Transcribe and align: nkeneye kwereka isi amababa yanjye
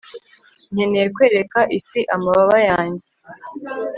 nkeneye 0.73 1.07
kwereka 1.15 1.59
isi 1.77 2.01
amababa 2.15 2.57
yanjye 2.69 3.05